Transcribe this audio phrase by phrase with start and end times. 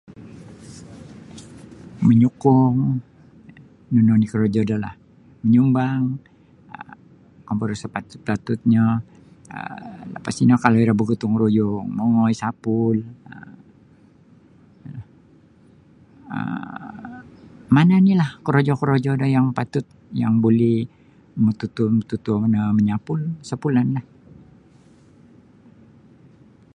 [2.05, 2.75] Manyukung
[3.91, 4.93] nunu oni korojo do lah
[5.41, 6.03] manyumbang
[6.79, 8.85] um ombo sapatuntnyo
[9.57, 12.97] um lapas tino kalau iro bagutung-ruyung mongoi sapul
[16.35, 17.01] um
[17.75, 19.85] mana ni' lah korojo-korojo do yang patut
[20.21, 20.73] yang buli
[21.45, 22.33] matatuo-matuo
[22.75, 24.05] manyapul pun sapulan lah.